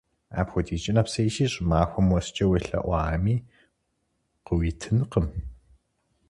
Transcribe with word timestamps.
Апхуэдизкӏэ 0.39 0.91
нэпсейщи, 0.95 1.45
щӏымахуэм 1.51 2.07
уэскӏэ 2.13 2.45
уелъэӏуами 2.47 3.35
къыуитынкъым. 4.45 5.27